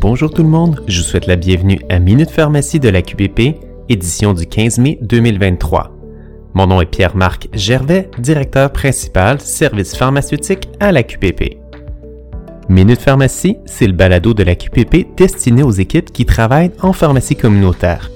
Bonjour 0.00 0.30
tout 0.30 0.42
le 0.42 0.48
monde, 0.48 0.82
je 0.86 1.02
vous 1.02 1.06
souhaite 1.06 1.26
la 1.26 1.36
bienvenue 1.36 1.78
à 1.90 1.98
Minute 1.98 2.30
Pharmacie 2.30 2.80
de 2.80 2.88
la 2.88 3.02
QPP, 3.02 3.60
édition 3.90 4.32
du 4.32 4.46
15 4.46 4.78
mai 4.78 4.98
2023. 5.02 5.94
Mon 6.54 6.66
nom 6.68 6.80
est 6.80 6.86
Pierre-Marc 6.86 7.48
Gervais, 7.52 8.08
directeur 8.16 8.72
principal 8.72 9.42
service 9.42 9.94
pharmaceutique 9.94 10.70
à 10.80 10.90
la 10.90 11.02
QPP. 11.02 11.58
Minute 12.70 13.02
Pharmacie, 13.02 13.58
c'est 13.66 13.86
le 13.86 13.92
balado 13.92 14.32
de 14.32 14.42
la 14.42 14.54
QPP 14.54 15.14
destiné 15.18 15.62
aux 15.62 15.70
équipes 15.70 16.10
qui 16.10 16.24
travaillent 16.24 16.72
en 16.80 16.94
pharmacie 16.94 17.36
communautaire. 17.36 18.10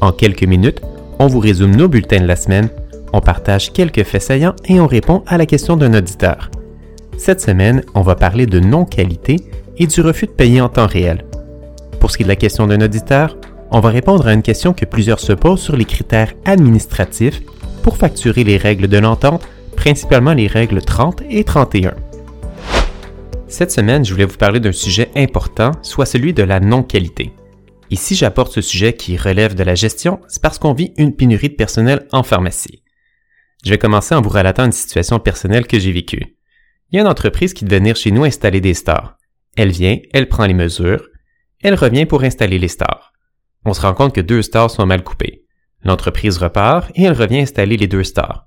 En 0.00 0.10
quelques 0.10 0.42
minutes, 0.42 0.82
on 1.20 1.28
vous 1.28 1.38
résume 1.38 1.76
nos 1.76 1.86
bulletins 1.86 2.22
de 2.22 2.26
la 2.26 2.34
semaine, 2.34 2.70
on 3.12 3.20
partage 3.20 3.72
quelques 3.72 4.02
faits 4.02 4.22
saillants 4.22 4.56
et 4.64 4.80
on 4.80 4.88
répond 4.88 5.22
à 5.28 5.38
la 5.38 5.46
question 5.46 5.76
d'un 5.76 5.94
auditeur. 5.94 6.50
Cette 7.18 7.40
semaine, 7.40 7.84
on 7.94 8.00
va 8.00 8.16
parler 8.16 8.46
de 8.46 8.58
non-qualité 8.58 9.36
et 9.80 9.86
du 9.86 10.02
refus 10.02 10.26
de 10.26 10.32
payer 10.32 10.60
en 10.60 10.68
temps 10.68 10.86
réel. 10.86 11.24
Pour 11.98 12.10
ce 12.10 12.16
qui 12.16 12.22
est 12.22 12.24
de 12.24 12.30
la 12.30 12.36
question 12.36 12.66
d'un 12.66 12.82
auditeur, 12.82 13.36
on 13.72 13.80
va 13.80 13.88
répondre 13.88 14.26
à 14.26 14.34
une 14.34 14.42
question 14.42 14.74
que 14.74 14.84
plusieurs 14.84 15.20
se 15.20 15.32
posent 15.32 15.62
sur 15.62 15.76
les 15.76 15.86
critères 15.86 16.34
administratifs 16.44 17.40
pour 17.82 17.96
facturer 17.96 18.44
les 18.44 18.58
règles 18.58 18.88
de 18.88 18.98
l'entente, 18.98 19.48
principalement 19.76 20.34
les 20.34 20.48
règles 20.48 20.82
30 20.82 21.22
et 21.30 21.44
31. 21.44 21.94
Cette 23.48 23.72
semaine, 23.72 24.04
je 24.04 24.12
voulais 24.12 24.26
vous 24.26 24.36
parler 24.36 24.60
d'un 24.60 24.72
sujet 24.72 25.10
important, 25.16 25.72
soit 25.82 26.06
celui 26.06 26.34
de 26.34 26.42
la 26.42 26.60
non-qualité. 26.60 27.32
Ici, 27.90 28.14
j'apporte 28.14 28.52
ce 28.52 28.60
sujet 28.60 28.92
qui 28.92 29.16
relève 29.16 29.54
de 29.54 29.64
la 29.64 29.74
gestion, 29.74 30.20
c'est 30.28 30.42
parce 30.42 30.58
qu'on 30.58 30.74
vit 30.74 30.92
une 30.98 31.16
pénurie 31.16 31.48
de 31.48 31.54
personnel 31.54 32.06
en 32.12 32.22
pharmacie. 32.22 32.82
Je 33.64 33.70
vais 33.70 33.78
commencer 33.78 34.14
en 34.14 34.20
vous 34.20 34.28
relatant 34.28 34.66
une 34.66 34.72
situation 34.72 35.18
personnelle 35.18 35.66
que 35.66 35.78
j'ai 35.78 35.90
vécue. 35.90 36.36
Il 36.90 36.96
y 36.96 36.98
a 36.98 37.02
une 37.02 37.08
entreprise 37.08 37.54
qui 37.54 37.64
devait 37.64 37.78
venir 37.78 37.96
chez 37.96 38.10
nous 38.10 38.24
installer 38.24 38.60
des 38.60 38.74
stars. 38.74 39.16
Elle 39.56 39.70
vient, 39.70 39.98
elle 40.12 40.28
prend 40.28 40.46
les 40.46 40.54
mesures, 40.54 41.06
elle 41.62 41.74
revient 41.74 42.06
pour 42.06 42.22
installer 42.22 42.58
les 42.58 42.68
stars. 42.68 43.12
On 43.64 43.74
se 43.74 43.80
rend 43.80 43.94
compte 43.94 44.14
que 44.14 44.20
deux 44.20 44.42
stars 44.42 44.70
sont 44.70 44.86
mal 44.86 45.04
coupées. 45.04 45.44
L'entreprise 45.82 46.38
repart 46.38 46.90
et 46.94 47.04
elle 47.04 47.12
revient 47.12 47.40
installer 47.40 47.76
les 47.76 47.86
deux 47.86 48.04
stars. 48.04 48.46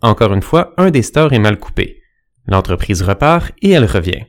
Encore 0.00 0.32
une 0.32 0.42
fois, 0.42 0.72
un 0.76 0.90
des 0.90 1.02
stars 1.02 1.32
est 1.32 1.38
mal 1.38 1.58
coupé. 1.58 2.00
L'entreprise 2.46 3.02
repart 3.02 3.52
et 3.62 3.70
elle 3.70 3.86
revient. 3.86 4.24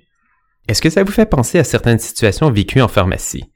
Est-ce 0.67 0.82
que 0.82 0.90
ça 0.90 1.04
vous 1.04 1.12
fait 1.12 1.26
penser 1.26 1.59
à 1.59 1.64
certaines 1.64 2.00
situations 2.00 2.50
vécues 2.52 2.82
en 2.82 2.88
pharmacie? 2.88 3.52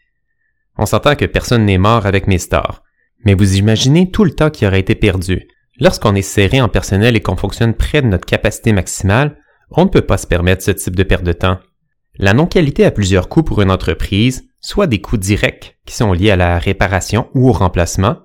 On 0.77 0.85
s'entend 0.85 1.15
que 1.15 1.25
personne 1.25 1.65
n'est 1.65 1.77
mort 1.77 2.05
avec 2.05 2.27
mes 2.27 2.37
stars, 2.37 2.83
mais 3.25 3.33
vous 3.33 3.57
imaginez 3.57 4.11
tout 4.11 4.23
le 4.23 4.31
temps 4.31 4.49
qui 4.49 4.65
aurait 4.65 4.79
été 4.79 4.95
perdu. 4.95 5.47
Lorsqu'on 5.79 6.15
est 6.15 6.21
serré 6.21 6.61
en 6.61 6.69
personnel 6.69 7.15
et 7.15 7.21
qu'on 7.21 7.37
fonctionne 7.37 7.73
près 7.73 8.01
de 8.01 8.07
notre 8.07 8.25
capacité 8.25 8.73
maximale, 8.73 9.37
on 9.71 9.85
ne 9.85 9.89
peut 9.89 10.01
pas 10.01 10.17
se 10.17 10.27
permettre 10.27 10.63
ce 10.63 10.71
type 10.71 10.95
de 10.95 11.03
perte 11.03 11.23
de 11.23 11.33
temps. 11.33 11.59
La 12.21 12.33
non-qualité 12.33 12.83
a 12.83 12.91
plusieurs 12.91 13.29
coûts 13.29 13.43
pour 13.43 13.61
une 13.61 13.71
entreprise, 13.71 14.43
soit 14.59 14.87
des 14.87 14.99
coûts 14.99 15.15
directs 15.15 15.77
qui 15.85 15.95
sont 15.95 16.11
liés 16.11 16.31
à 16.31 16.35
la 16.35 16.59
réparation 16.59 17.29
ou 17.33 17.47
au 17.47 17.53
remplacement, 17.53 18.17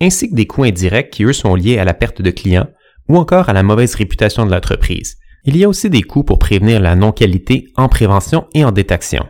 ainsi 0.00 0.30
que 0.30 0.34
des 0.34 0.46
coûts 0.46 0.64
indirects 0.64 1.10
qui 1.10 1.24
eux 1.24 1.34
sont 1.34 1.54
liés 1.54 1.78
à 1.78 1.84
la 1.84 1.92
perte 1.92 2.22
de 2.22 2.30
clients 2.30 2.68
ou 3.10 3.18
encore 3.18 3.50
à 3.50 3.52
la 3.52 3.62
mauvaise 3.62 3.94
réputation 3.94 4.46
de 4.46 4.50
l'entreprise. 4.50 5.18
Il 5.44 5.54
y 5.58 5.64
a 5.64 5.68
aussi 5.68 5.90
des 5.90 6.00
coûts 6.00 6.24
pour 6.24 6.38
prévenir 6.38 6.80
la 6.80 6.96
non-qualité 6.96 7.66
en 7.76 7.90
prévention 7.90 8.46
et 8.54 8.64
en 8.64 8.72
détection. 8.72 9.26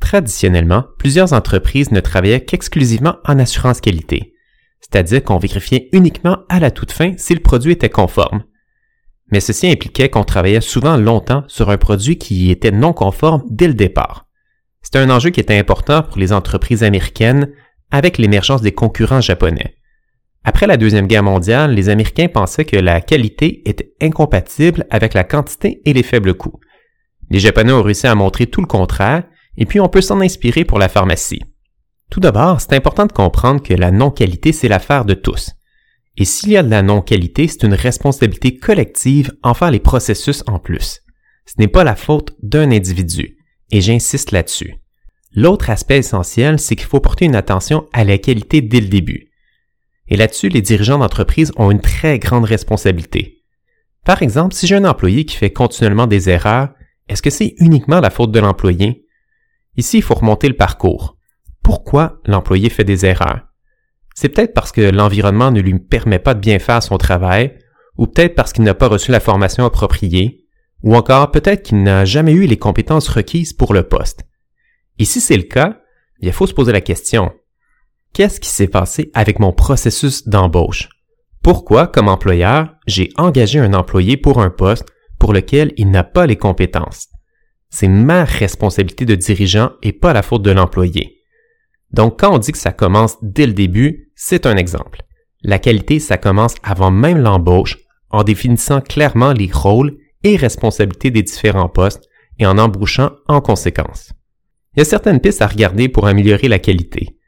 Traditionnellement, 0.00 0.84
plusieurs 0.98 1.32
entreprises 1.32 1.92
ne 1.92 2.00
travaillaient 2.00 2.44
qu'exclusivement 2.44 3.18
en 3.24 3.38
assurance 3.38 3.80
qualité, 3.80 4.34
c'est-à-dire 4.80 5.22
qu'on 5.22 5.38
vérifiait 5.38 5.88
uniquement 5.92 6.38
à 6.48 6.58
la 6.58 6.72
toute 6.72 6.90
fin 6.90 7.12
si 7.16 7.32
le 7.32 7.40
produit 7.40 7.74
était 7.74 7.90
conforme, 7.90 8.42
mais 9.32 9.40
ceci 9.40 9.68
impliquait 9.68 10.10
qu'on 10.10 10.24
travaillait 10.24 10.60
souvent 10.60 10.96
longtemps 10.96 11.42
sur 11.48 11.70
un 11.70 11.78
produit 11.78 12.18
qui 12.18 12.50
était 12.50 12.70
non 12.70 12.92
conforme 12.92 13.42
dès 13.48 13.66
le 13.66 13.74
départ. 13.74 14.26
C'était 14.82 14.98
un 14.98 15.10
enjeu 15.10 15.30
qui 15.30 15.40
était 15.40 15.58
important 15.58 16.02
pour 16.02 16.18
les 16.18 16.32
entreprises 16.32 16.84
américaines 16.84 17.48
avec 17.90 18.18
l'émergence 18.18 18.62
des 18.62 18.72
concurrents 18.72 19.20
japonais. 19.22 19.74
Après 20.44 20.66
la 20.66 20.76
Deuxième 20.76 21.06
Guerre 21.06 21.22
mondiale, 21.22 21.74
les 21.74 21.88
Américains 21.88 22.28
pensaient 22.28 22.64
que 22.64 22.76
la 22.76 23.00
qualité 23.00 23.62
était 23.68 23.94
incompatible 24.02 24.86
avec 24.90 25.14
la 25.14 25.24
quantité 25.24 25.80
et 25.84 25.92
les 25.92 26.02
faibles 26.02 26.34
coûts. 26.34 26.60
Les 27.30 27.38
Japonais 27.38 27.72
ont 27.72 27.82
réussi 27.82 28.06
à 28.06 28.14
montrer 28.14 28.46
tout 28.46 28.60
le 28.60 28.66
contraire, 28.66 29.22
et 29.56 29.64
puis 29.64 29.80
on 29.80 29.88
peut 29.88 30.00
s'en 30.00 30.20
inspirer 30.20 30.64
pour 30.64 30.78
la 30.78 30.88
pharmacie. 30.88 31.42
Tout 32.10 32.20
d'abord, 32.20 32.60
c'est 32.60 32.74
important 32.74 33.06
de 33.06 33.12
comprendre 33.12 33.62
que 33.62 33.72
la 33.72 33.90
non-qualité, 33.90 34.52
c'est 34.52 34.68
l'affaire 34.68 35.04
de 35.04 35.14
tous. 35.14 35.52
Et 36.16 36.24
s'il 36.24 36.50
y 36.50 36.56
a 36.56 36.62
de 36.62 36.70
la 36.70 36.82
non-qualité, 36.82 37.48
c'est 37.48 37.64
une 37.64 37.74
responsabilité 37.74 38.56
collective 38.56 39.32
en 39.42 39.54
faire 39.54 39.70
les 39.70 39.80
processus 39.80 40.42
en 40.46 40.58
plus. 40.58 41.00
Ce 41.46 41.54
n'est 41.58 41.68
pas 41.68 41.84
la 41.84 41.96
faute 41.96 42.36
d'un 42.42 42.70
individu, 42.70 43.38
et 43.70 43.80
j'insiste 43.80 44.30
là-dessus. 44.30 44.76
L'autre 45.34 45.70
aspect 45.70 45.98
essentiel, 45.98 46.58
c'est 46.58 46.76
qu'il 46.76 46.86
faut 46.86 47.00
porter 47.00 47.24
une 47.24 47.34
attention 47.34 47.88
à 47.92 48.04
la 48.04 48.18
qualité 48.18 48.60
dès 48.60 48.80
le 48.80 48.88
début. 48.88 49.30
Et 50.08 50.16
là-dessus, 50.16 50.50
les 50.50 50.60
dirigeants 50.60 50.98
d'entreprise 50.98 51.52
ont 51.56 51.70
une 51.70 51.80
très 51.80 52.18
grande 52.18 52.44
responsabilité. 52.44 53.42
Par 54.04 54.22
exemple, 54.22 54.54
si 54.54 54.66
j'ai 54.66 54.76
un 54.76 54.84
employé 54.84 55.24
qui 55.24 55.36
fait 55.36 55.52
continuellement 55.52 56.06
des 56.06 56.28
erreurs, 56.28 56.74
est-ce 57.08 57.22
que 57.22 57.30
c'est 57.30 57.54
uniquement 57.58 58.00
la 58.00 58.10
faute 58.10 58.32
de 58.32 58.40
l'employé? 58.40 59.06
Ici, 59.76 59.98
il 59.98 60.02
faut 60.02 60.14
remonter 60.14 60.48
le 60.48 60.56
parcours. 60.56 61.16
Pourquoi 61.62 62.20
l'employé 62.26 62.68
fait 62.68 62.84
des 62.84 63.06
erreurs? 63.06 63.51
C'est 64.14 64.28
peut-être 64.28 64.54
parce 64.54 64.72
que 64.72 64.80
l'environnement 64.80 65.50
ne 65.50 65.60
lui 65.60 65.78
permet 65.78 66.18
pas 66.18 66.34
de 66.34 66.40
bien 66.40 66.58
faire 66.58 66.82
son 66.82 66.98
travail, 66.98 67.58
ou 67.96 68.06
peut-être 68.06 68.34
parce 68.34 68.52
qu'il 68.52 68.64
n'a 68.64 68.74
pas 68.74 68.88
reçu 68.88 69.10
la 69.10 69.20
formation 69.20 69.64
appropriée, 69.64 70.44
ou 70.82 70.96
encore 70.96 71.30
peut-être 71.30 71.62
qu'il 71.62 71.82
n'a 71.82 72.04
jamais 72.04 72.32
eu 72.32 72.46
les 72.46 72.58
compétences 72.58 73.08
requises 73.08 73.52
pour 73.52 73.74
le 73.74 73.84
poste. 73.84 74.24
Et 74.98 75.04
si 75.04 75.20
c'est 75.20 75.36
le 75.36 75.44
cas, 75.44 75.78
il 76.20 76.32
faut 76.32 76.46
se 76.46 76.54
poser 76.54 76.72
la 76.72 76.80
question. 76.80 77.32
Qu'est-ce 78.12 78.40
qui 78.40 78.48
s'est 78.48 78.68
passé 78.68 79.10
avec 79.14 79.38
mon 79.38 79.52
processus 79.52 80.28
d'embauche? 80.28 80.88
Pourquoi, 81.42 81.86
comme 81.86 82.08
employeur, 82.08 82.74
j'ai 82.86 83.10
engagé 83.16 83.58
un 83.58 83.74
employé 83.74 84.16
pour 84.16 84.40
un 84.40 84.50
poste 84.50 84.86
pour 85.18 85.32
lequel 85.32 85.72
il 85.76 85.90
n'a 85.90 86.04
pas 86.04 86.26
les 86.26 86.36
compétences? 86.36 87.08
C'est 87.70 87.88
ma 87.88 88.24
responsabilité 88.24 89.06
de 89.06 89.14
dirigeant 89.14 89.72
et 89.82 89.92
pas 89.92 90.12
la 90.12 90.22
faute 90.22 90.42
de 90.42 90.50
l'employé. 90.50 91.21
Donc 91.92 92.20
quand 92.20 92.34
on 92.34 92.38
dit 92.38 92.52
que 92.52 92.58
ça 92.58 92.72
commence 92.72 93.16
dès 93.22 93.46
le 93.46 93.52
début, 93.52 94.10
c'est 94.14 94.46
un 94.46 94.56
exemple. 94.56 95.02
La 95.42 95.58
qualité, 95.58 95.98
ça 95.98 96.16
commence 96.16 96.54
avant 96.62 96.90
même 96.90 97.18
l'embauche, 97.18 97.78
en 98.10 98.22
définissant 98.22 98.80
clairement 98.80 99.32
les 99.32 99.50
rôles 99.52 99.96
et 100.22 100.36
responsabilités 100.36 101.10
des 101.10 101.22
différents 101.22 101.68
postes 101.68 102.08
et 102.38 102.46
en 102.46 102.58
embauchant 102.58 103.12
en 103.28 103.40
conséquence. 103.40 104.12
Il 104.74 104.80
y 104.80 104.82
a 104.82 104.86
certaines 104.86 105.20
pistes 105.20 105.42
à 105.42 105.46
regarder 105.46 105.88
pour 105.88 106.06
améliorer 106.06 106.48
la 106.48 106.58
qualité. 106.58 107.18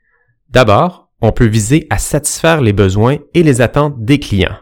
D'abord, 0.48 1.10
on 1.20 1.32
peut 1.32 1.46
viser 1.46 1.86
à 1.91 1.98
satisfaire 1.98 2.60
les 2.60 2.72
besoins 2.72 3.19
et 3.34 3.42
les 3.42 3.60
attentes 3.60 4.02
des 4.04 4.19
clients. 4.19 4.56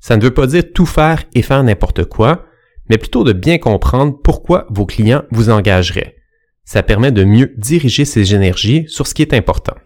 Ça 0.00 0.16
ne 0.16 0.22
veut 0.22 0.34
pas 0.34 0.46
dire 0.46 0.64
tout 0.74 0.86
faire 0.86 1.22
et 1.34 1.42
faire 1.42 1.62
n'importe 1.62 2.04
quoi, 2.04 2.44
mais 2.90 2.98
plutôt 2.98 3.24
de 3.24 3.32
bien 3.32 3.58
comprendre 3.58 4.18
pourquoi 4.22 4.66
vos 4.70 4.86
clients 4.86 5.22
vous 5.30 5.50
engageraient. 5.50 6.15
Ça 6.66 6.82
permet 6.82 7.12
de 7.12 7.24
mieux 7.24 7.54
diriger 7.56 8.04
ses 8.04 8.34
énergies 8.34 8.84
sur 8.88 9.06
ce 9.06 9.14
qui 9.14 9.22
est 9.22 9.32
important. 9.32 9.76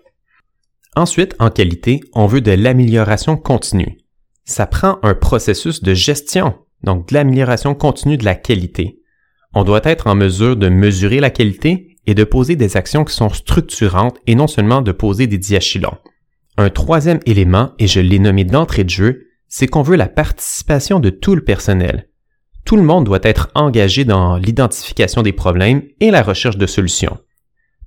Ensuite, 0.96 1.36
en 1.38 1.50
qualité, 1.50 2.00
on 2.14 2.26
veut 2.26 2.40
de 2.40 2.50
l'amélioration 2.50 3.36
continue. 3.36 3.98
Ça 4.44 4.66
prend 4.66 4.98
un 5.02 5.14
processus 5.14 5.82
de 5.82 5.94
gestion, 5.94 6.54
donc 6.82 7.08
de 7.08 7.14
l'amélioration 7.14 7.74
continue 7.74 8.16
de 8.16 8.24
la 8.24 8.34
qualité. 8.34 8.98
On 9.54 9.62
doit 9.62 9.82
être 9.84 10.06
en 10.06 10.14
mesure 10.14 10.56
de 10.56 10.68
mesurer 10.68 11.20
la 11.20 11.30
qualité 11.30 11.98
et 12.06 12.14
de 12.14 12.24
poser 12.24 12.56
des 12.56 12.76
actions 12.76 13.04
qui 13.04 13.14
sont 13.14 13.28
structurantes 13.28 14.18
et 14.26 14.34
non 14.34 14.46
seulement 14.46 14.80
de 14.80 14.90
poser 14.90 15.26
des 15.26 15.38
diachylons. 15.38 15.98
Un 16.56 16.70
troisième 16.70 17.20
élément, 17.26 17.72
et 17.78 17.86
je 17.86 18.00
l'ai 18.00 18.18
nommé 18.18 18.44
d'entrée 18.44 18.84
de 18.84 18.90
jeu, 18.90 19.26
c'est 19.48 19.66
qu'on 19.66 19.82
veut 19.82 19.96
la 19.96 20.08
participation 20.08 20.98
de 20.98 21.10
tout 21.10 21.34
le 21.34 21.44
personnel 21.44 22.09
tout 22.70 22.76
le 22.76 22.84
monde 22.84 23.02
doit 23.02 23.18
être 23.24 23.48
engagé 23.56 24.04
dans 24.04 24.36
l'identification 24.36 25.22
des 25.22 25.32
problèmes 25.32 25.82
et 25.98 26.12
la 26.12 26.22
recherche 26.22 26.56
de 26.56 26.68
solutions. 26.68 27.18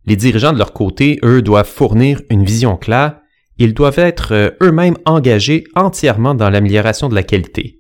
Les 0.06 0.18
dirigeants 0.18 0.52
de 0.52 0.58
leur 0.58 0.74
côté, 0.74 1.22
eux, 1.24 1.42
doivent 1.42 1.70
fournir 1.70 2.22
une 2.30 2.44
vision 2.44 2.76
claire, 2.76 3.16
ils 3.58 3.74
doivent 3.74 4.00
être 4.00 4.34
euh, 4.34 4.50
eux-mêmes 4.62 4.98
engagés 5.06 5.64
entièrement 5.76 6.36
dans 6.36 6.50
l'amélioration 6.50 7.08
de 7.08 7.16
la 7.16 7.24
qualité. 7.24 7.80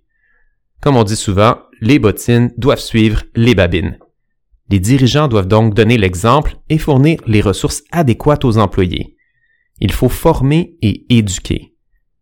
Comme 0.81 0.95
on 0.95 1.03
dit 1.03 1.17
souvent, 1.17 1.57
les 1.81 2.00
bottines 2.00 2.53
doivent 2.55 2.79
suivre 2.79 3.23
les 3.35 3.53
babines. 3.53 4.00
Les 4.69 4.79
dirigeants 4.79 5.27
doivent 5.27 5.50
donc 5.50 5.73
donner 5.73 5.97
l'exemple 5.97 6.55
et 6.69 6.77
fournir 6.77 7.19
les 7.27 7.41
ressources 7.41 7.83
adéquates 7.91 8.45
aux 8.45 8.57
employés. 8.57 9.17
Il 9.81 9.91
faut 9.91 10.07
former 10.07 10.77
et 10.81 11.05
éduquer. 11.13 11.75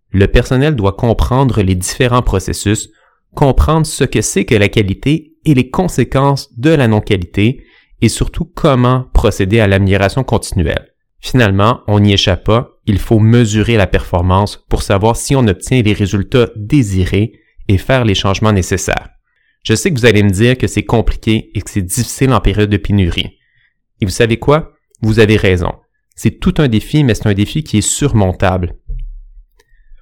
Le 0.10 0.25
personnel 0.25 0.75
doit 0.75 0.94
comprendre 0.94 1.62
les 1.62 1.75
différents 1.75 2.24
processus 2.24 2.89
comprendre 3.36 3.86
ce 3.86 4.04
que 4.04 4.22
c'est 4.22 4.45
que 4.45 4.56
la 4.56 4.69
qualité 4.69 5.36
et 5.45 5.54
les 5.54 5.69
conséquences 5.69 6.50
de 6.57 6.69
la 6.69 6.88
non-qualité 6.88 7.63
et 8.01 8.10
surtout 8.10 8.45
comment 8.45 9.06
procéder 9.13 9.60
à 9.60 9.68
l'amélioration 9.68 10.24
continuelle. 10.24 10.94
Finalement, 11.19 11.81
on 11.88 12.00
n'y 12.00 12.13
échappe 12.13 12.44
pas, 12.44 12.80
il 12.88 12.98
faut 12.98 13.19
mesurer 13.19 13.78
la 13.78 13.88
performance 13.88 14.57
pour 14.69 14.81
savoir 14.81 15.16
si 15.16 15.36
on 15.36 15.48
obtient 15.48 15.81
les 15.81 15.94
résultats 15.94 16.50
désirés 16.56 17.33
et 17.68 17.78
faire 17.78 18.06
les 18.06 18.16
changements 18.16 18.54
nécessaires. 18.54 19.10
Je 19.63 19.75
sais 19.75 19.92
que 19.92 20.00
vous 20.00 20.07
allez 20.07 20.24
me 20.24 20.31
dire 20.31 20.57
que 20.57 20.66
c'est 20.66 20.83
compliqué 20.83 21.51
et 21.54 21.62
que 21.62 21.69
c'est 21.69 21.83
difficile 21.83 22.33
en 22.33 22.39
période 22.42 22.72
de 22.72 22.78
pénurie. 22.78 23.38
Et 24.01 24.06
vous 24.06 24.12
savez 24.12 24.38
quoi? 24.38 24.74
Vous 25.01 25.19
avez 25.19 25.38
raison. 25.38 25.72
C'est 26.16 26.39
tout 26.39 26.56
un 26.57 26.68
défi, 26.68 27.04
mais 27.04 27.13
c'est 27.13 27.28
un 27.28 27.33
défi 27.36 27.63
qui 27.63 27.78
est 27.78 27.81
surmontable. 27.81 28.75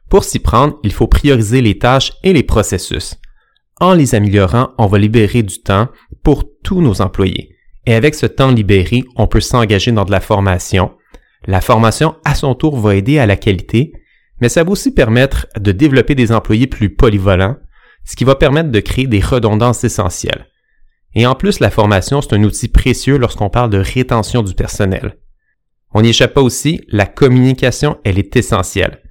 Pour 0.10 0.24
s'y 0.24 0.40
prendre, 0.40 0.80
il 0.84 0.92
faut 0.92 1.08
prioriser 1.08 1.62
les 1.62 1.78
tâches 1.78 2.14
et 2.24 2.34
les 2.34 2.44
processus. 2.44 3.16
En 3.80 3.94
les 3.94 4.16
améliorant, 4.16 4.72
on 4.78 4.88
va 4.88 4.98
libérer 4.98 5.44
du 5.44 5.62
temps 5.62 5.88
pour 6.24 6.44
tous 6.64 6.82
nos 6.82 7.02
employés. 7.02 7.56
Et 7.86 7.94
avec 7.94 8.16
ce 8.16 8.26
temps 8.26 8.52
libéré, 8.52 9.04
on 9.16 9.28
peut 9.28 9.40
s'engager 9.40 9.92
dans 9.92 10.06
de 10.06 10.12
la 10.12 10.20
formation. 10.20 10.92
La 11.46 11.62
formation, 11.62 12.16
à 12.26 12.36
son 12.36 12.56
tour, 12.56 12.78
va 12.78 12.96
aider 12.96 13.20
à 13.20 13.26
la 13.26 13.38
qualité, 13.38 13.94
mais 14.42 14.50
ça 14.50 14.64
va 14.64 14.72
aussi 14.72 14.94
permettre 14.94 15.48
de 15.58 15.72
développer 15.72 16.16
des 16.16 16.32
employés 16.32 16.68
plus 16.68 16.90
polyvalents, 16.90 17.58
ce 18.04 18.16
qui 18.16 18.24
va 18.24 18.36
permettre 18.36 18.72
de 18.72 18.80
créer 18.80 19.08
des 19.08 19.22
redondances 19.22 19.84
essentielles. 19.84 20.48
Et 21.16 21.26
en 21.26 21.36
plus, 21.36 21.60
la 21.60 21.70
formation, 21.70 22.22
c'est 22.22 22.34
un 22.34 22.44
outil 22.44 22.68
précieux 22.68 23.18
lorsqu'on 23.18 23.50
parle 23.50 23.70
de 23.70 23.80
rétention 23.80 24.44
du 24.44 24.54
personnel. 24.54 25.18
On 25.94 26.02
n'y 26.02 26.10
échappe 26.10 26.34
pas 26.34 26.42
aussi, 26.42 26.82
la 26.90 27.06
communication, 27.06 27.98
elle 28.04 28.20
est 28.20 28.36
essentielle. 28.36 29.02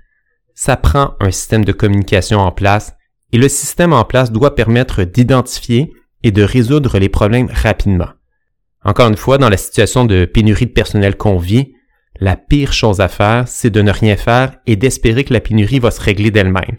Ça 0.61 0.77
prend 0.77 1.15
un 1.21 1.31
système 1.31 1.65
de 1.65 1.71
communication 1.71 2.41
en 2.41 2.51
place 2.51 2.97
et 3.31 3.39
le 3.39 3.49
système 3.49 3.93
en 3.93 4.03
place 4.03 4.33
doit 4.33 4.57
permettre 4.57 5.05
d'identifier 5.05 5.93
et 6.25 6.33
de 6.33 6.43
résoudre 6.43 6.99
les 6.99 7.09
problèmes 7.09 7.49
rapidement. 7.49 8.09
Encore 8.85 9.07
une 9.07 9.17
fois, 9.17 9.39
dans 9.39 9.51
la 9.51 9.57
situation 9.57 10.05
de 10.05 10.25
pénurie 10.25 10.67
de 10.67 10.73
personnel 10.73 11.17
qu'on 11.17 11.39
vit, 11.39 11.75
la 12.19 12.35
pire 12.35 12.73
chose 12.73 12.99
à 12.99 13.07
faire, 13.07 13.47
c'est 13.47 13.71
de 13.71 13.83
ne 13.83 13.93
rien 13.93 14.17
faire 14.17 14.57
et 14.67 14.75
d'espérer 14.75 15.23
que 15.23 15.33
la 15.33 15.39
pénurie 15.39 15.79
va 15.79 15.93
se 15.93 16.01
régler 16.01 16.33
d'elle-même. 16.33 16.79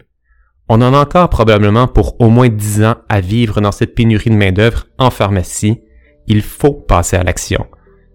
On 0.68 0.82
en 0.82 0.92
a 0.92 0.98
encore 0.98 1.30
probablement 1.30 1.88
pour 1.88 2.20
au 2.20 2.28
moins 2.28 2.50
10 2.50 2.84
ans 2.84 2.96
à 3.08 3.22
vivre 3.22 3.62
dans 3.62 3.72
cette 3.72 3.94
pénurie 3.94 4.28
de 4.28 4.36
main-d'œuvre 4.36 4.88
en 4.98 5.08
pharmacie. 5.08 5.80
Il 6.26 6.42
faut 6.42 6.74
passer 6.74 7.16
à 7.16 7.22
l'action. 7.22 7.66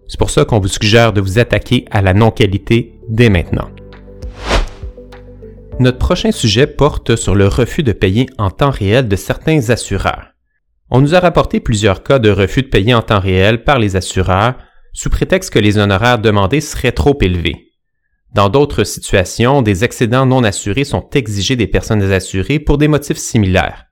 C'est 0.06 0.20
pour 0.20 0.30
ça 0.30 0.44
qu'on 0.44 0.60
vous 0.60 0.68
suggère 0.68 1.12
de 1.12 1.20
vous 1.20 1.40
attaquer 1.40 1.86
à 1.90 2.02
la 2.02 2.14
non-qualité 2.14 3.00
dès 3.08 3.30
maintenant. 3.30 3.68
Notre 5.78 5.98
prochain 5.98 6.32
sujet 6.32 6.66
porte 6.66 7.16
sur 7.16 7.34
le 7.34 7.48
refus 7.48 7.82
de 7.82 7.92
payer 7.92 8.30
en 8.38 8.50
temps 8.50 8.70
réel 8.70 9.08
de 9.08 9.16
certains 9.16 9.68
assureurs. 9.68 10.28
On 10.88 11.02
nous 11.02 11.14
a 11.14 11.20
rapporté 11.20 11.60
plusieurs 11.60 12.02
cas 12.02 12.18
de 12.18 12.30
refus 12.30 12.62
de 12.62 12.68
payer 12.68 12.94
en 12.94 13.02
temps 13.02 13.20
réel 13.20 13.62
par 13.62 13.78
les 13.78 13.94
assureurs 13.94 14.56
sous 14.94 15.10
prétexte 15.10 15.52
que 15.52 15.58
les 15.58 15.76
honoraires 15.76 16.18
demandés 16.18 16.62
seraient 16.62 16.92
trop 16.92 17.18
élevés. 17.20 17.72
Dans 18.32 18.48
d'autres 18.48 18.84
situations, 18.84 19.60
des 19.60 19.84
excédents 19.84 20.24
non 20.24 20.44
assurés 20.44 20.84
sont 20.84 21.10
exigés 21.10 21.56
des 21.56 21.66
personnes 21.66 22.02
assurées 22.10 22.58
pour 22.58 22.78
des 22.78 22.88
motifs 22.88 23.18
similaires. 23.18 23.84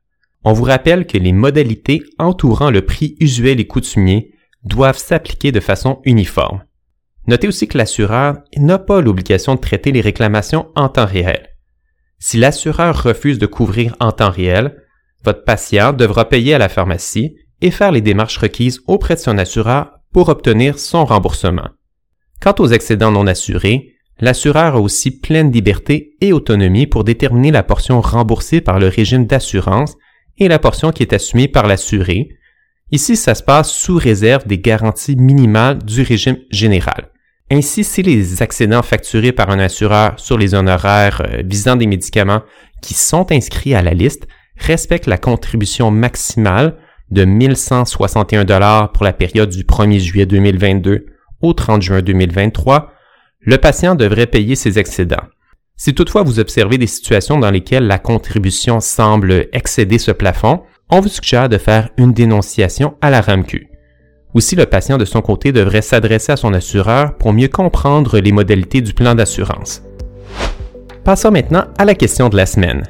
On 0.42 0.54
vous 0.54 0.64
rappelle 0.64 1.06
que 1.06 1.18
les 1.18 1.32
modalités 1.32 2.02
entourant 2.18 2.70
le 2.70 2.86
prix 2.86 3.14
usuel 3.20 3.60
et 3.60 3.66
coutumier 3.66 4.32
doivent 4.64 4.96
s'appliquer 4.96 5.52
de 5.52 5.60
façon 5.60 6.00
uniforme. 6.04 6.62
Notez 7.26 7.46
aussi 7.46 7.68
que 7.68 7.76
l'assureur 7.76 8.38
n'a 8.56 8.78
pas 8.78 9.02
l'obligation 9.02 9.54
de 9.54 9.60
traiter 9.60 9.92
les 9.92 10.00
réclamations 10.00 10.68
en 10.76 10.88
temps 10.88 11.06
réel. 11.06 11.53
Si 12.26 12.38
l'assureur 12.38 13.02
refuse 13.02 13.38
de 13.38 13.44
couvrir 13.44 13.94
en 14.00 14.10
temps 14.10 14.30
réel, 14.30 14.82
votre 15.26 15.44
patient 15.44 15.92
devra 15.92 16.26
payer 16.26 16.54
à 16.54 16.58
la 16.58 16.70
pharmacie 16.70 17.36
et 17.60 17.70
faire 17.70 17.92
les 17.92 18.00
démarches 18.00 18.38
requises 18.38 18.80
auprès 18.86 19.16
de 19.16 19.20
son 19.20 19.36
assureur 19.36 19.98
pour 20.10 20.30
obtenir 20.30 20.78
son 20.78 21.04
remboursement. 21.04 21.68
Quant 22.40 22.54
aux 22.60 22.68
excédents 22.68 23.10
non 23.10 23.26
assurés, 23.26 23.92
l'assureur 24.20 24.76
a 24.76 24.80
aussi 24.80 25.20
pleine 25.20 25.52
liberté 25.52 26.16
et 26.22 26.32
autonomie 26.32 26.86
pour 26.86 27.04
déterminer 27.04 27.50
la 27.50 27.62
portion 27.62 28.00
remboursée 28.00 28.62
par 28.62 28.78
le 28.78 28.88
régime 28.88 29.26
d'assurance 29.26 29.94
et 30.38 30.48
la 30.48 30.58
portion 30.58 30.92
qui 30.92 31.02
est 31.02 31.12
assumée 31.12 31.46
par 31.46 31.66
l'assuré, 31.66 32.30
Ici, 32.90 33.16
ça 33.16 33.34
se 33.34 33.42
passe 33.42 33.72
sous 33.72 33.96
réserve 33.96 34.46
des 34.46 34.58
garanties 34.58 35.16
minimales 35.16 35.78
du 35.78 36.02
régime 36.02 36.38
général. 36.50 37.10
Ainsi, 37.50 37.84
si 37.84 38.02
les 38.02 38.42
excédents 38.42 38.82
facturés 38.82 39.32
par 39.32 39.50
un 39.50 39.58
assureur 39.58 40.18
sur 40.18 40.38
les 40.38 40.54
honoraires 40.54 41.22
euh, 41.26 41.42
visant 41.44 41.76
des 41.76 41.86
médicaments 41.86 42.42
qui 42.80 42.94
sont 42.94 43.30
inscrits 43.30 43.74
à 43.74 43.82
la 43.82 43.92
liste 43.92 44.26
respectent 44.56 45.06
la 45.06 45.18
contribution 45.18 45.90
maximale 45.90 46.76
de 47.10 47.24
1161 47.24 48.44
dollars 48.44 48.92
pour 48.92 49.04
la 49.04 49.12
période 49.12 49.50
du 49.50 49.64
1er 49.64 49.98
juillet 49.98 50.26
2022 50.26 51.06
au 51.42 51.52
30 51.52 51.82
juin 51.82 52.00
2023, 52.00 52.92
le 53.40 53.58
patient 53.58 53.94
devrait 53.94 54.26
payer 54.26 54.54
ses 54.54 54.78
excédents. 54.78 55.26
Si 55.76 55.92
toutefois 55.92 56.22
vous 56.22 56.38
observez 56.38 56.78
des 56.78 56.86
situations 56.86 57.38
dans 57.38 57.50
lesquelles 57.50 57.86
la 57.86 57.98
contribution 57.98 58.80
semble 58.80 59.48
excéder 59.52 59.98
ce 59.98 60.12
plafond, 60.12 60.62
on 60.88 61.00
vous 61.00 61.08
suggère 61.08 61.48
de 61.48 61.58
faire 61.58 61.90
une 61.98 62.12
dénonciation 62.12 62.94
à 63.02 63.10
la 63.10 63.20
RAMQ. 63.20 63.68
Aussi, 64.34 64.56
le 64.56 64.66
patient 64.66 64.98
de 64.98 65.04
son 65.04 65.22
côté 65.22 65.52
devrait 65.52 65.80
s'adresser 65.80 66.32
à 66.32 66.36
son 66.36 66.52
assureur 66.54 67.16
pour 67.16 67.32
mieux 67.32 67.46
comprendre 67.46 68.18
les 68.18 68.32
modalités 68.32 68.80
du 68.80 68.92
plan 68.92 69.14
d'assurance. 69.14 69.82
Passons 71.04 71.30
maintenant 71.30 71.66
à 71.78 71.84
la 71.84 71.94
question 71.94 72.28
de 72.28 72.36
la 72.36 72.44
semaine. 72.44 72.82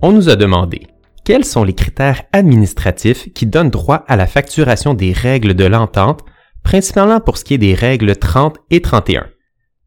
On 0.00 0.12
nous 0.12 0.30
a 0.30 0.36
demandé 0.36 0.86
quels 1.24 1.44
sont 1.44 1.62
les 1.62 1.74
critères 1.74 2.22
administratifs 2.32 3.30
qui 3.34 3.44
donnent 3.44 3.68
droit 3.68 4.02
à 4.08 4.16
la 4.16 4.26
facturation 4.26 4.94
des 4.94 5.12
règles 5.12 5.52
de 5.52 5.66
l'entente, 5.66 6.20
principalement 6.62 7.20
pour 7.20 7.36
ce 7.36 7.44
qui 7.44 7.52
est 7.52 7.58
des 7.58 7.74
règles 7.74 8.16
30 8.16 8.56
et 8.70 8.80
31. 8.80 9.26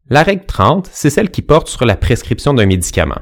La 0.08 0.22
règle 0.22 0.46
30, 0.46 0.88
c'est 0.92 1.10
celle 1.10 1.32
qui 1.32 1.42
porte 1.42 1.66
sur 1.66 1.84
la 1.84 1.96
prescription 1.96 2.54
d'un 2.54 2.66
médicament. 2.66 3.18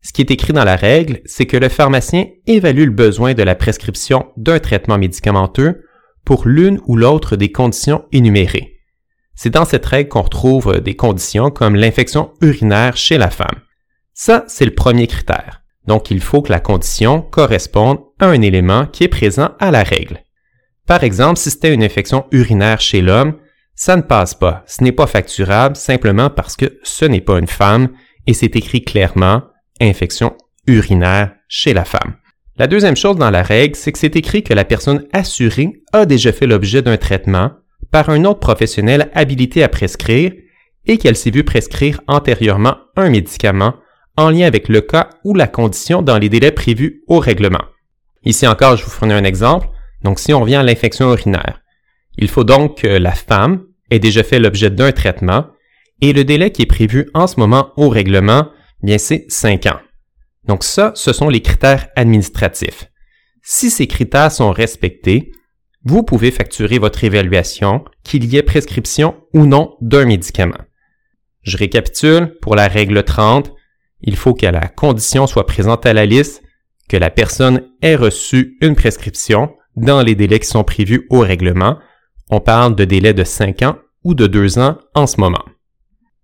Ce 0.00 0.12
qui 0.12 0.22
est 0.22 0.30
écrit 0.32 0.52
dans 0.52 0.64
la 0.64 0.74
règle, 0.74 1.20
c'est 1.24 1.46
que 1.46 1.56
le 1.56 1.68
pharmacien 1.68 2.26
évalue 2.48 2.86
le 2.86 2.90
besoin 2.90 3.34
de 3.34 3.44
la 3.44 3.54
prescription 3.54 4.26
d'un 4.36 4.58
traitement 4.58 4.98
médicamenteux 4.98 5.84
pour 6.32 6.48
l'une 6.48 6.80
ou 6.86 6.96
l'autre 6.96 7.36
des 7.36 7.52
conditions 7.52 8.06
énumérées. 8.10 8.80
C'est 9.34 9.50
dans 9.50 9.66
cette 9.66 9.84
règle 9.84 10.08
qu'on 10.08 10.22
retrouve 10.22 10.80
des 10.80 10.96
conditions 10.96 11.50
comme 11.50 11.76
l'infection 11.76 12.32
urinaire 12.40 12.96
chez 12.96 13.18
la 13.18 13.28
femme. 13.28 13.60
Ça, 14.14 14.46
c'est 14.48 14.64
le 14.64 14.74
premier 14.74 15.06
critère. 15.06 15.60
Donc, 15.86 16.10
il 16.10 16.22
faut 16.22 16.40
que 16.40 16.50
la 16.50 16.58
condition 16.58 17.20
corresponde 17.20 17.98
à 18.18 18.28
un 18.28 18.40
élément 18.40 18.86
qui 18.86 19.04
est 19.04 19.08
présent 19.08 19.50
à 19.58 19.70
la 19.70 19.82
règle. 19.82 20.22
Par 20.86 21.04
exemple, 21.04 21.38
si 21.38 21.50
c'était 21.50 21.74
une 21.74 21.84
infection 21.84 22.24
urinaire 22.30 22.80
chez 22.80 23.02
l'homme, 23.02 23.36
ça 23.74 23.94
ne 23.96 24.00
passe 24.00 24.34
pas. 24.34 24.64
Ce 24.66 24.82
n'est 24.82 24.90
pas 24.90 25.06
facturable 25.06 25.76
simplement 25.76 26.30
parce 26.30 26.56
que 26.56 26.78
ce 26.82 27.04
n'est 27.04 27.20
pas 27.20 27.40
une 27.40 27.46
femme 27.46 27.90
et 28.26 28.32
c'est 28.32 28.56
écrit 28.56 28.84
clairement 28.84 29.42
infection 29.82 30.34
urinaire 30.66 31.34
chez 31.46 31.74
la 31.74 31.84
femme. 31.84 32.16
La 32.62 32.68
deuxième 32.68 32.94
chose 32.94 33.16
dans 33.16 33.30
la 33.30 33.42
règle, 33.42 33.74
c'est 33.74 33.90
que 33.90 33.98
c'est 33.98 34.14
écrit 34.14 34.44
que 34.44 34.54
la 34.54 34.64
personne 34.64 35.08
assurée 35.12 35.82
a 35.92 36.06
déjà 36.06 36.30
fait 36.30 36.46
l'objet 36.46 36.80
d'un 36.80 36.96
traitement 36.96 37.50
par 37.90 38.08
un 38.08 38.24
autre 38.24 38.38
professionnel 38.38 39.10
habilité 39.14 39.64
à 39.64 39.68
prescrire 39.68 40.32
et 40.86 40.96
qu'elle 40.96 41.16
s'est 41.16 41.32
vue 41.32 41.42
prescrire 41.42 42.00
antérieurement 42.06 42.76
un 42.94 43.10
médicament 43.10 43.74
en 44.16 44.30
lien 44.30 44.46
avec 44.46 44.68
le 44.68 44.80
cas 44.80 45.10
ou 45.24 45.34
la 45.34 45.48
condition 45.48 46.02
dans 46.02 46.18
les 46.18 46.28
délais 46.28 46.52
prévus 46.52 47.02
au 47.08 47.18
règlement. 47.18 47.64
Ici 48.24 48.46
encore, 48.46 48.76
je 48.76 48.84
vous 48.84 48.90
fournis 48.90 49.14
un 49.14 49.24
exemple. 49.24 49.66
Donc, 50.04 50.20
si 50.20 50.32
on 50.32 50.44
vient 50.44 50.60
à 50.60 50.62
l'infection 50.62 51.10
urinaire, 51.10 51.62
il 52.16 52.28
faut 52.28 52.44
donc 52.44 52.82
que 52.82 52.86
la 52.86 53.10
femme 53.10 53.64
ait 53.90 53.98
déjà 53.98 54.22
fait 54.22 54.38
l'objet 54.38 54.70
d'un 54.70 54.92
traitement 54.92 55.46
et 56.00 56.12
le 56.12 56.22
délai 56.22 56.52
qui 56.52 56.62
est 56.62 56.66
prévu 56.66 57.10
en 57.12 57.26
ce 57.26 57.40
moment 57.40 57.70
au 57.76 57.88
règlement 57.88 58.46
bien 58.84 58.98
c'est 58.98 59.24
5 59.28 59.66
ans. 59.66 59.80
Donc 60.46 60.64
ça, 60.64 60.92
ce 60.94 61.12
sont 61.12 61.28
les 61.28 61.40
critères 61.40 61.88
administratifs. 61.96 62.90
Si 63.42 63.70
ces 63.70 63.86
critères 63.86 64.32
sont 64.32 64.50
respectés, 64.50 65.32
vous 65.84 66.02
pouvez 66.02 66.30
facturer 66.30 66.78
votre 66.78 67.02
évaluation, 67.04 67.84
qu'il 68.04 68.24
y 68.26 68.36
ait 68.36 68.42
prescription 68.42 69.16
ou 69.34 69.46
non 69.46 69.76
d'un 69.80 70.04
médicament. 70.04 70.60
Je 71.42 71.56
récapitule, 71.56 72.36
pour 72.40 72.54
la 72.54 72.68
règle 72.68 73.02
30, 73.02 73.52
il 74.02 74.16
faut 74.16 74.34
que 74.34 74.46
la 74.46 74.68
condition 74.68 75.26
soit 75.26 75.46
présente 75.46 75.86
à 75.86 75.92
la 75.92 76.06
liste, 76.06 76.42
que 76.88 76.96
la 76.96 77.10
personne 77.10 77.68
ait 77.80 77.96
reçu 77.96 78.58
une 78.60 78.76
prescription 78.76 79.54
dans 79.76 80.02
les 80.02 80.14
délais 80.14 80.38
qui 80.38 80.48
sont 80.48 80.64
prévus 80.64 81.06
au 81.10 81.20
règlement. 81.20 81.78
On 82.30 82.40
parle 82.40 82.76
de 82.76 82.84
délais 82.84 83.14
de 83.14 83.24
5 83.24 83.62
ans 83.62 83.78
ou 84.04 84.14
de 84.14 84.26
2 84.26 84.58
ans 84.58 84.78
en 84.94 85.06
ce 85.06 85.20
moment. 85.20 85.44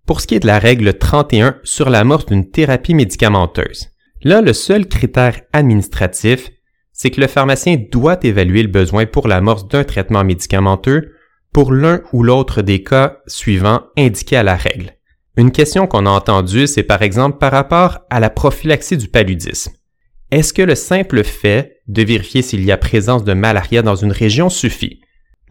Pour 0.05 0.21
ce 0.21 0.27
qui 0.27 0.35
est 0.35 0.39
de 0.39 0.47
la 0.47 0.59
règle 0.59 0.97
31 0.97 1.57
sur 1.63 1.89
l'amorce 1.89 2.25
d'une 2.25 2.49
thérapie 2.49 2.93
médicamenteuse, 2.93 3.89
là, 4.23 4.41
le 4.41 4.53
seul 4.53 4.87
critère 4.87 5.41
administratif, 5.53 6.49
c'est 6.91 7.11
que 7.11 7.21
le 7.21 7.27
pharmacien 7.27 7.77
doit 7.91 8.19
évaluer 8.23 8.63
le 8.63 8.69
besoin 8.69 9.05
pour 9.05 9.27
l'amorce 9.27 9.67
d'un 9.67 9.83
traitement 9.83 10.23
médicamenteux 10.23 11.13
pour 11.53 11.71
l'un 11.71 12.01
ou 12.13 12.23
l'autre 12.23 12.61
des 12.61 12.83
cas 12.83 13.17
suivants 13.27 13.83
indiqués 13.97 14.37
à 14.37 14.43
la 14.43 14.55
règle. 14.55 14.95
Une 15.37 15.51
question 15.51 15.87
qu'on 15.87 16.05
a 16.05 16.09
entendue, 16.09 16.67
c'est 16.67 16.83
par 16.83 17.01
exemple 17.01 17.37
par 17.37 17.51
rapport 17.51 17.99
à 18.09 18.19
la 18.19 18.29
prophylaxie 18.29 18.97
du 18.97 19.07
paludisme. 19.07 19.71
Est-ce 20.31 20.53
que 20.53 20.61
le 20.61 20.75
simple 20.75 21.23
fait 21.23 21.77
de 21.87 22.03
vérifier 22.03 22.41
s'il 22.41 22.63
y 22.63 22.71
a 22.71 22.77
présence 22.77 23.23
de 23.23 23.33
malaria 23.33 23.81
dans 23.81 23.95
une 23.95 24.11
région 24.11 24.49
suffit? 24.49 25.01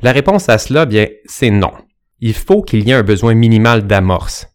La 0.03 0.13
réponse 0.13 0.49
à 0.49 0.59
cela, 0.59 0.87
bien, 0.87 1.07
c'est 1.27 1.51
non 1.51 1.73
il 2.21 2.35
faut 2.35 2.63
qu'il 2.63 2.87
y 2.87 2.91
ait 2.91 2.95
un 2.95 3.03
besoin 3.03 3.35
minimal 3.35 3.87
d'amorce. 3.87 4.49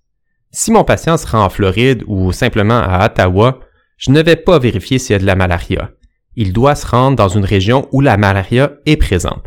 Si 0.52 0.72
mon 0.72 0.84
patient 0.84 1.18
sera 1.18 1.44
en 1.44 1.50
Floride 1.50 2.04
ou 2.08 2.32
simplement 2.32 2.80
à 2.80 3.06
Ottawa, 3.06 3.60
je 3.98 4.12
ne 4.12 4.22
vais 4.22 4.36
pas 4.36 4.60
vérifier 4.60 5.00
s'il 5.00 5.14
y 5.14 5.16
a 5.16 5.20
de 5.20 5.26
la 5.26 5.36
malaria. 5.36 5.92
Il 6.36 6.54
doit 6.54 6.76
se 6.76 6.88
rendre 6.88 7.16
dans 7.16 7.30
une 7.30 7.46
région 7.46 7.88
où 7.92 8.02
la 8.02 8.18
malaria 8.18 8.74
est 8.86 8.98
présente. 8.98 9.46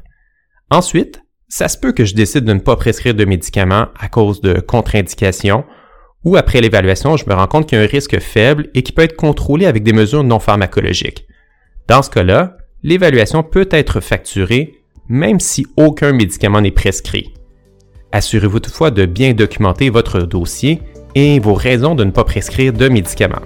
Ensuite, 0.71 1.23
Ça 1.49 1.69
se 1.69 1.79
peut 1.79 1.93
que 1.93 2.05
je 2.05 2.17
décide 2.17 2.45
de 2.45 2.53
ne 2.53 2.59
pas 2.59 2.75
prescrire 2.75 3.15
de 3.15 3.25
médicaments 3.25 3.87
à 3.97 4.09
cause 4.09 4.41
de 4.41 4.59
contre-indications 4.59 5.65
ou 6.25 6.37
après 6.37 6.61
l'évaluation, 6.61 7.17
je 7.17 7.25
me 7.29 7.35
rends 7.35 7.47
compte 7.47 7.69
qu'il 7.69 7.79
y 7.79 7.81
a 7.81 7.85
un 7.85 7.87
risque 7.87 8.19
faible 8.19 8.69
et 8.75 8.83
qui 8.83 8.91
peut 8.91 9.03
être 9.03 9.15
contrôlé 9.15 9.65
avec 9.65 9.85
des 9.85 9.93
mesures 9.93 10.25
non 10.25 10.41
pharmacologiques. 10.41 11.25
Dans 11.87 12.03
ce 12.03 12.11
cas-là, 12.11 12.57
l'évaluation 12.83 13.45
peut 13.45 13.69
être 13.71 14.01
facturée 14.01 14.75
même 15.09 15.39
si 15.39 15.67
aucun 15.77 16.13
médicament 16.13 16.61
n'est 16.61 16.73
prescrit. 16.73 17.33
Assurez-vous 18.11 18.59
toutefois 18.59 18.91
de 18.91 19.07
bien 19.07 19.35
documenter 19.35 19.89
votre 19.89 20.21
dossier 20.21 20.83
et 21.15 21.39
vos 21.39 21.55
raisons 21.55 21.95
de 21.95 22.03
ne 22.03 22.11
pas 22.11 22.25
prescrire 22.25 22.73
de 22.73 22.89
médicaments. 22.89 23.43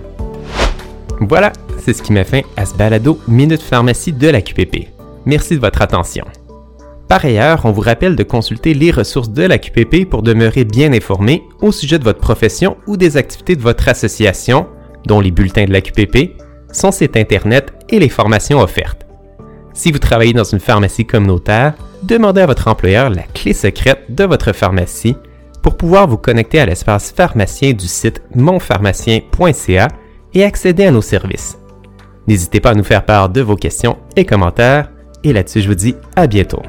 Voilà, 1.21 1.53
c'est 1.79 1.93
ce 1.93 2.03
qui 2.03 2.15
met 2.15 2.25
fin 2.25 2.41
à 2.57 2.65
ce 2.65 2.75
balado 2.75 3.21
Minute 3.29 3.61
Pharmacie 3.61 4.13
de 4.13 4.29
la 4.29 4.41
QPP. 4.41 4.89
Merci 5.27 5.57
de 5.57 5.61
votre 5.61 5.83
attention. 5.83 6.25
Par 7.09 7.23
ailleurs, 7.25 7.61
on 7.65 7.73
vous 7.73 7.83
rappelle 7.83 8.17
de 8.17 8.23
consulter 8.23 8.73
les 8.73 8.91
ressources 8.91 9.31
de 9.31 9.43
la 9.43 9.59
QPP 9.59 10.09
pour 10.09 10.23
demeurer 10.23 10.65
bien 10.65 10.95
informé 10.95 11.43
au 11.61 11.73
sujet 11.73 11.99
de 11.99 12.05
votre 12.05 12.21
profession 12.21 12.79
ou 12.87 12.97
des 12.97 13.19
activités 13.19 13.55
de 13.55 13.61
votre 13.61 13.89
association, 13.89 14.67
dont 15.05 15.21
les 15.21 15.31
bulletins 15.31 15.67
de 15.67 15.73
la 15.73 15.83
QPP, 15.83 16.41
son 16.73 16.91
site 16.91 17.19
Internet 17.19 17.75
et 17.91 17.99
les 17.99 18.09
formations 18.09 18.61
offertes. 18.61 19.07
Si 19.75 19.93
vous 19.93 19.99
travaillez 19.99 20.33
dans 20.33 20.45
une 20.45 20.59
pharmacie 20.59 21.05
communautaire, 21.05 21.75
demandez 22.03 22.41
à 22.41 22.47
votre 22.47 22.69
employeur 22.69 23.11
la 23.11 23.25
clé 23.25 23.53
secrète 23.53 24.05
de 24.09 24.25
votre 24.25 24.53
pharmacie 24.53 25.17
pour 25.63 25.77
pouvoir 25.77 26.09
vous 26.09 26.17
connecter 26.17 26.61
à 26.61 26.67
l'espace 26.67 27.13
pharmacien 27.15 27.73
du 27.73 27.87
site 27.87 28.23
monpharmacien.ca 28.35 29.89
et 30.35 30.45
accéder 30.45 30.87
à 30.87 30.91
nos 30.91 31.03
services. 31.03 31.59
N'hésitez 32.27 32.61
pas 32.61 32.71
à 32.71 32.75
nous 32.75 32.85
faire 32.85 33.05
part 33.05 33.29
de 33.29 33.41
vos 33.41 33.57
questions 33.57 33.99
et 34.17 34.25
commentaires. 34.25 34.91
Et 35.25 35.33
là-dessus, 35.33 35.63
je 35.63 35.69
vous 35.69 35.75
dis 35.75 35.97
à 36.17 36.27
bientôt. 36.27 36.63